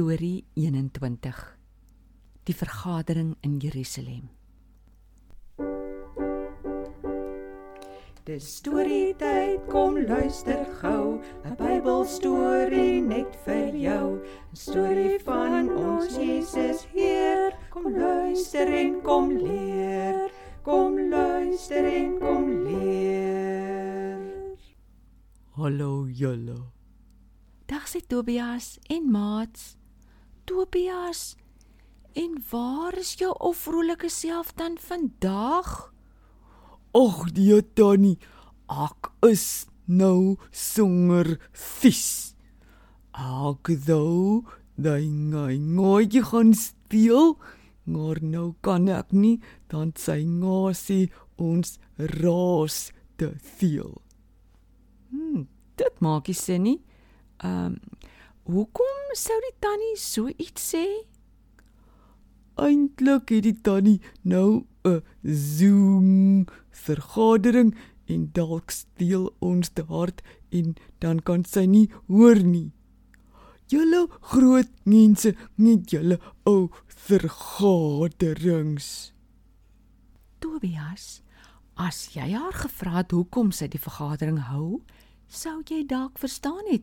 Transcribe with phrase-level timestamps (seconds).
[0.00, 1.58] Storie 21.
[2.44, 4.30] Die vergadering in Jerusalem.
[8.24, 14.24] Dis storie tyd, kom luister gou, 'n Bybelstorie net vir jou.
[14.24, 17.52] 'n Storie van ons Jesus Heer.
[17.68, 20.32] Kom luister en kom leer.
[20.62, 24.56] Kom luister en kom leer.
[25.60, 26.72] Hallo julle.
[27.66, 29.79] Dag sê Tobias en maats.
[30.44, 31.36] Tobias,
[32.12, 35.92] en waar is jou ou vrolike self dan vandag?
[36.92, 38.18] Ag nee Tannie,
[38.66, 42.34] ek is nou swanger vis.
[43.14, 44.42] Ek dou
[44.80, 47.36] daai ngai nooit gaan speel,
[47.84, 49.38] maar nou kan ek nie
[49.70, 51.78] dan sy ngasie ons
[52.20, 53.98] raas te veel.
[55.10, 55.44] Hm,
[55.76, 56.78] dit maak nie sin nie.
[57.42, 58.08] Ehm, um,
[58.50, 60.84] hoekom sou die tannie so iets sê?
[62.60, 67.74] Eintlik het die tannie nou 'n Zoom vergadering
[68.06, 72.72] en dalk steel ons te hard en dan kan sy nie hoor nie.
[73.66, 79.12] Julle groot mense met julle ou vergaderings.
[80.38, 81.22] Tobias,
[81.76, 84.82] as jy haar gevra het hoekom sy die vergadering hou,
[85.28, 86.82] sou jy dalk verstaan het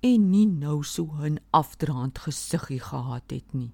[0.00, 3.72] en nie nou so 'n afdraand gesiggie gehad het nie.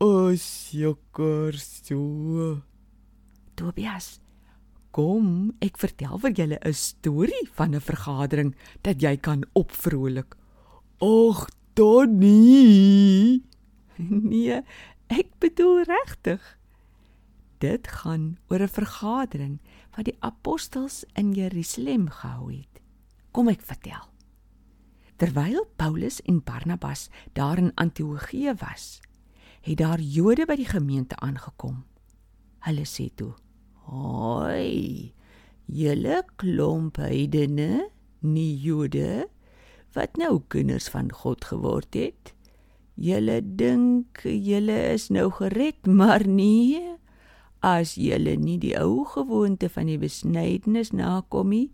[0.00, 2.62] O, seker so.
[3.54, 4.20] Tobias,
[4.90, 10.36] kom, ek vertel vir julle 'n storie van 'n vergadering dat jy kan opvrolik.
[11.00, 13.42] Ag, Donnie.
[14.32, 14.62] Nee,
[15.06, 16.58] ek bedoel regtig.
[17.58, 19.60] Dit gaan oor 'n vergadering
[19.96, 22.80] wat die apostels in Jerusalem gehou het.
[23.30, 24.11] Kom ek vertel.
[25.22, 29.00] Terwyl Paulus en Barnabas daar in Antiochië was,
[29.60, 31.84] het daar Jode by die gemeente aangekom.
[32.66, 33.30] Hulle sê toe:
[33.86, 35.14] "Hoi,
[35.70, 37.86] julle klomp heidene,
[38.18, 39.28] nie Jode,
[39.94, 42.34] wat nou kinders van God geword het.
[42.98, 46.82] Julle dink julle is nou gered, maar nee.
[47.62, 51.70] As julle nie die ou gewoonte van die besnydenis nakom nie,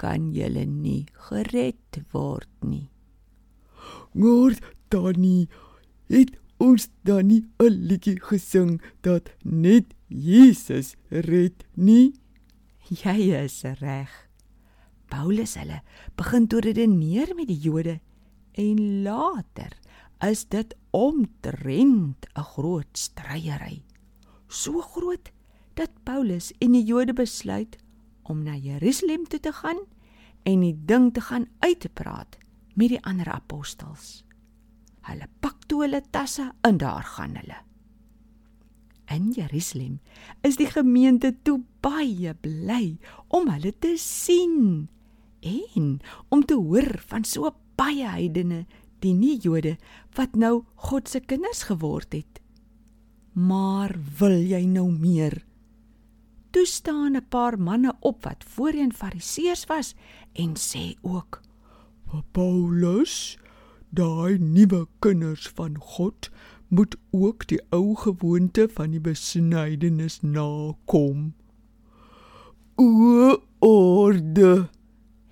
[0.00, 2.88] kan julle nie gered word nie.
[4.14, 4.56] Maar
[4.88, 5.48] Tannie,
[6.08, 12.14] het ons dan nie 'n liedjie gesing dat net Jesus red nie?
[12.88, 14.10] Jy is reg.
[15.08, 15.82] Paulus hulle
[16.16, 18.00] begin toe redeneer met die Jode
[18.52, 19.76] en later
[20.24, 23.82] is dit omtrent 'n groot stryery.
[24.48, 25.30] So groot
[25.74, 27.76] dat Paulus en die Jode besluit
[28.28, 29.80] om na Jerusalem toe te gaan
[30.48, 32.38] en die ding te gaan uitpraat
[32.78, 34.22] met die ander apostels.
[35.08, 37.62] Hulle pak toe hulle tasse en daar gaan hulle.
[39.08, 39.98] In Jerusalem
[40.44, 42.98] is die gemeente toe baie bly
[43.32, 44.88] om hulle te sien
[45.40, 45.88] en
[46.28, 48.66] om te hoor van so baie heidene,
[49.00, 49.76] die nie-Jode
[50.18, 52.42] wat nou God se kinders geword het.
[53.38, 55.38] Maar wil jy nou meer?
[56.58, 59.94] Toe staan 'n paar manne op wat voorheen fariseërs was
[60.32, 61.40] en sê ook:
[62.30, 63.38] "Paulus,
[63.88, 66.30] daai nuwe kinders van God
[66.68, 71.34] moet ook die ou gewoonte van die besnydenis nakom."
[72.74, 74.68] O orde.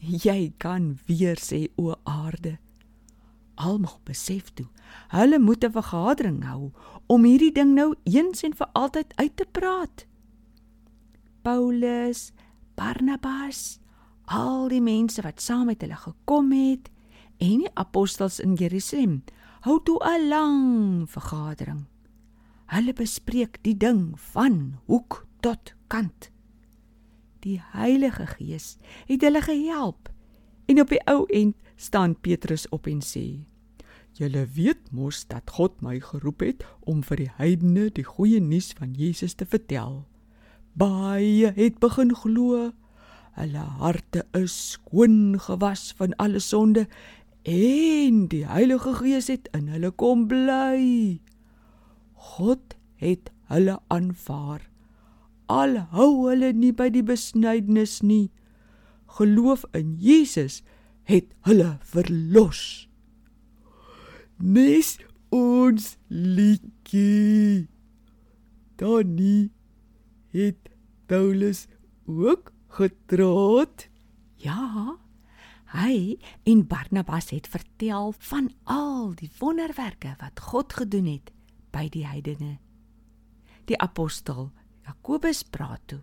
[0.00, 2.58] Jy kan weer sê o aarde.
[3.54, 4.66] Almal besef toe,
[5.08, 6.70] hulle moet 'n vergadering hou
[7.06, 10.07] om hierdie ding nou eens en vir altyd uit te praat.
[11.48, 12.34] Paulus,
[12.76, 13.78] Barnabas,
[14.28, 16.90] al die mense wat saam met hulle gekom het
[17.40, 19.22] en die apostels in Jerusalem
[19.64, 20.58] hou toe 'n lang
[21.08, 21.86] vergadering.
[22.74, 26.28] Hulle bespreek die ding van hoek tot kant.
[27.40, 28.76] Die Heilige Gees
[29.06, 30.12] het hulle gehelp
[30.66, 33.48] en op die ou end staan Petrus op en sê:
[34.12, 38.72] "Julle weet mos dat God my geroep het om vir die heidene die goeie nuus
[38.72, 40.04] van Jesus te vertel."
[40.78, 42.70] Baie het begin glo.
[43.38, 46.86] Hulle harte is skoon gewas van alle sonde
[47.48, 51.18] en die Heilige Gees het in hulle kom bly.
[52.34, 54.62] God het hulle aanvaar.
[55.48, 58.28] Al hou hulle nie by die besnydenis nie.
[59.18, 60.60] Geloof in Jesus
[61.08, 62.88] het hulle verlos.
[64.38, 64.98] Nes
[65.34, 67.66] ons liedjie.
[68.78, 69.50] Donnie
[70.30, 70.70] het
[71.06, 71.66] Paulus
[72.06, 73.88] ook getroud?
[74.36, 74.98] Ja,
[75.68, 76.16] Hy
[76.48, 81.32] en Barnabas het vertel van al die wonderwerke wat God gedoen het
[81.70, 82.56] by die heidene.
[83.68, 84.48] Die apostel
[84.86, 86.00] Jakobus praat toe.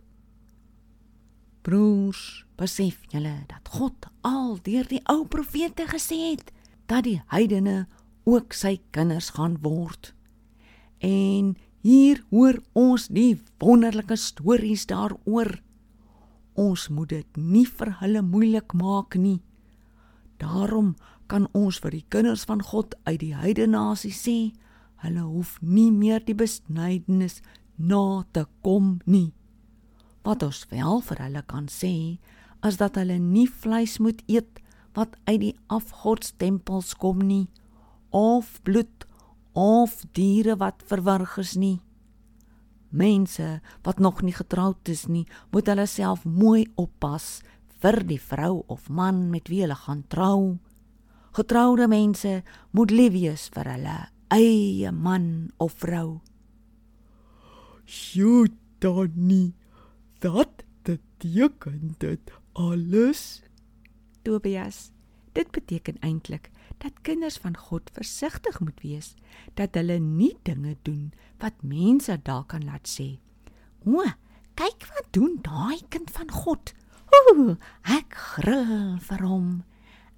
[1.65, 6.53] Broers, besef julle dat God al deur die ou profete gesê het
[6.85, 7.87] dat die heidene
[8.29, 10.13] ook sy kinders gaan word.
[11.01, 15.59] En hier hoor ons die wonderlike stories daaroor.
[16.57, 19.43] Ons moet dit nie vir hulle moeilik maak nie.
[20.41, 20.95] Daarom
[21.29, 24.37] kan ons vir die kinders van God uit die heidene nasie sê,
[25.05, 27.41] hulle hoef nie meer die besnydenis
[27.77, 29.33] na te kom nie.
[30.25, 32.17] Wat ons wel vir hulle kan sê,
[32.65, 34.61] is dat hulle nie vleis moet eet
[34.97, 37.45] wat uit die afgodstempels kom nie,
[38.09, 39.05] of bloed
[39.55, 41.79] of diere wat verwrig is nie.
[42.91, 47.39] Mense wat nog nie getroud is nie, moet hulle self mooi oppas
[47.83, 50.57] vir die vrou of man met wie hulle gaan trou.
[51.35, 52.41] Getroude mense
[52.71, 53.97] moet lief wees vir hulle
[54.35, 56.21] eie man of vrou.
[57.85, 58.49] Sjoe,
[58.79, 59.53] Donnie
[60.19, 63.43] dat beteken dit alles?
[64.23, 64.91] Tobias,
[65.35, 66.49] dit beteken eintlik
[66.83, 69.13] dat kinders van God versigtig moet wees
[69.59, 71.11] dat hulle nie dinge doen
[71.43, 73.15] wat mense dalk kan laat sê.
[73.85, 74.03] O,
[74.55, 76.73] kyk wat doen daai kind van God.
[77.15, 79.49] Ooh, ek gril vir hom.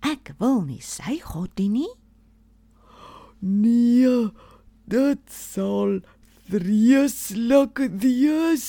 [0.05, 1.93] Ek wil nie sy God dien nie.
[3.41, 4.29] Nee,
[4.89, 5.99] dit sal
[6.49, 8.67] vreeslik wees.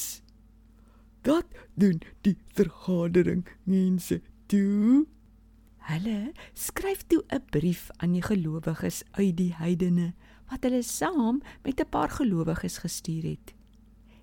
[1.23, 1.47] Dat
[1.79, 5.07] doen die vergadering mense toe.
[5.89, 10.13] Hulle skryf toe 'n brief aan die gelowiges uit die heidene
[10.51, 13.55] wat hulle saam met 'n paar gelowiges gestuur het.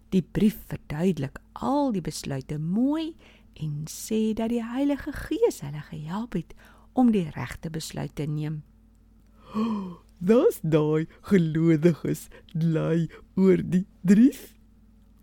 [0.10, 3.16] Die brief verduidelik al die besluite mooi
[3.54, 6.54] en sê dat die Heilige Gees hulle gehelp het
[6.94, 8.64] om die regte besluit te neem.
[10.18, 14.54] Das daai gelowiges lei oor die brief.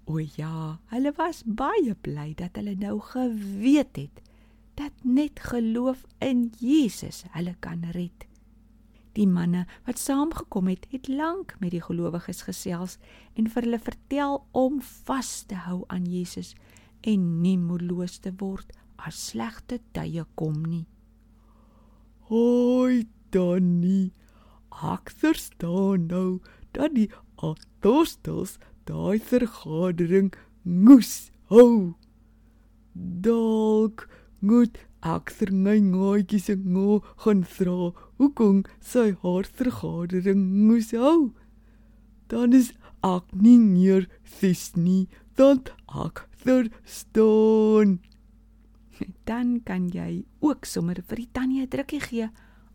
[0.05, 4.32] O ja, hulle was baie bly dat hulle nou geweet het
[4.75, 8.27] dat net geloof in Jesus hulle kan red.
[9.13, 12.97] Die manne wat saamgekom het, het lank met die gelowiges gesels
[13.37, 16.55] en vir hulle vertel om vas te hou aan Jesus
[17.05, 20.87] en nie moedeloos te word as slegte tye kom nie.
[22.31, 23.05] Hoi,
[23.35, 24.13] Donnie.
[24.73, 26.41] Ek verstaan nou
[26.73, 28.57] dat die apostels
[28.89, 30.33] daai vergadering
[30.63, 31.93] moes hou.
[32.95, 34.07] Dalk
[34.43, 37.91] moet ek vir my ngootjie se ngo gaan vra
[38.21, 38.63] hoekom
[38.93, 41.33] sy haar vergadering moes hou.
[42.31, 42.73] Dan is
[43.07, 44.07] ek nie meer
[44.39, 45.09] vis nie,
[45.39, 45.65] dan
[46.05, 47.99] ek verstaan.
[49.31, 52.29] Dan kan jy ook sommer vir die tannie 'n drukkie gee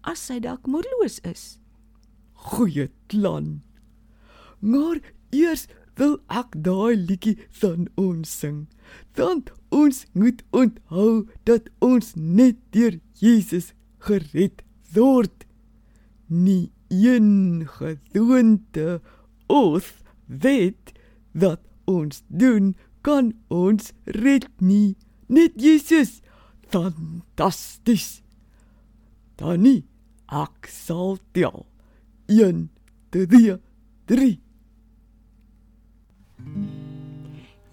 [0.03, 1.59] as sy dalk moedeloos is.
[2.33, 3.61] Goeie plan.
[4.59, 4.99] Maar
[5.31, 5.67] eers
[5.97, 8.65] wil ek daai liedjie van ons sing.
[9.17, 13.73] Want ons moet onthou dat ons net deur Jesus
[14.05, 14.63] gered
[14.93, 15.45] word.
[16.27, 19.01] Nie een gewoonte
[19.47, 20.93] of wet
[21.31, 24.95] wat ons doen kan ons red nie.
[25.27, 26.21] Net Jesus.
[26.67, 28.21] Fantasties.
[29.39, 29.85] Danie,
[30.27, 31.65] ek sal tel.
[32.27, 32.67] 1
[33.15, 33.55] 2
[34.07, 34.46] 3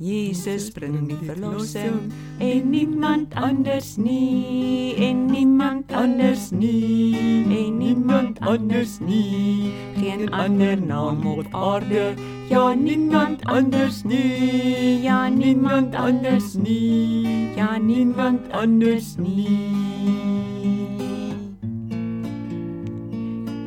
[0.05, 2.13] Jesus bring die verlossing.
[2.39, 4.93] En niemand anders nie.
[5.01, 7.17] En niemand anders nie.
[7.49, 9.73] En niemand anders nie.
[9.97, 12.13] Geen ander naam op aarde.
[12.49, 15.01] Ja niemand anders nie.
[15.03, 17.57] Ja niemand anders nie.
[17.57, 20.64] Ja niemand anders nie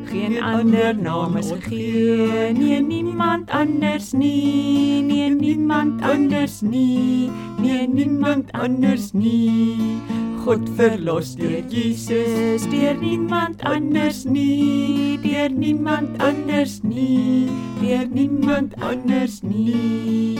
[0.08, 2.52] geen ander naam is gegee.
[2.52, 5.02] nie niemand anders nie.
[5.02, 7.30] Nie niemand anders nie.
[7.60, 10.00] Nie niemand anders nie.
[10.44, 15.18] God verlos deur Jesus deur niemand anders nie.
[15.22, 17.48] Deur niemand anders nie.
[17.80, 20.38] Deur niemand anders nie.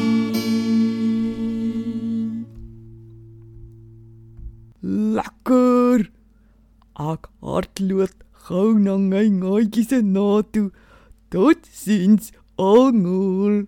[4.81, 6.09] Lekker.
[6.99, 10.73] Ek hartloop gou na my ngaatjie se na toe.
[11.31, 13.67] Tot sins almal.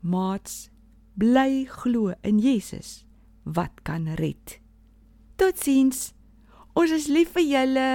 [0.00, 0.70] Maats,
[1.18, 3.04] bly glo in Jesus
[3.44, 4.58] wat kan red.
[5.36, 6.12] Totsiens.
[6.78, 7.90] Ons is lief vir julle.